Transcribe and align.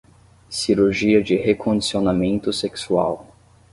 Cirurgia 0.49 1.21
de 1.21 1.35
recondicionamento 1.37 2.51
sexual 2.51 3.23